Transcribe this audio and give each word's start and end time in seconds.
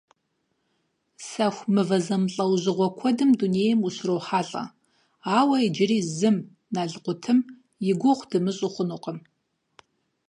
Сэху 1.27 1.63
мывэ 1.73 1.97
зэмылӀэужьыгъуэ 2.05 2.87
куэдым 2.97 3.31
дунейм 3.39 3.79
ущрохьэлӀэ, 3.87 4.63
ауэ 5.37 5.57
иджыри 5.67 5.99
зым 6.17 6.37
налкъутым 6.73 7.39
и 7.89 7.93
гугъу 7.99 8.25
дымыщӀу 8.29 8.71
хъункъым. 8.73 9.17